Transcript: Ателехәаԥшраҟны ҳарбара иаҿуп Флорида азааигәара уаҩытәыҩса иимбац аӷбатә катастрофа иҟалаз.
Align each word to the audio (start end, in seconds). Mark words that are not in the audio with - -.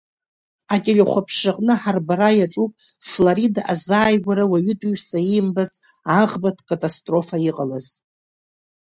Ателехәаԥшраҟны 0.73 1.73
ҳарбара 1.81 2.29
иаҿуп 2.37 2.71
Флорида 3.09 3.61
азааигәара 3.73 4.45
уаҩытәыҩса 4.51 5.19
иимбац 5.23 5.73
аӷбатә 6.19 6.63
катастрофа 6.69 7.35
иҟалаз. 7.49 7.87